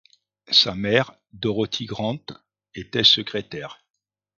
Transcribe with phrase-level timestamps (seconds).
[0.49, 2.17] Sa mère, Dorothy Grant,
[2.73, 3.85] était secrétaire.